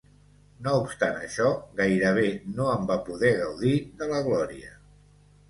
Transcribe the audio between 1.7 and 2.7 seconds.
gairebé no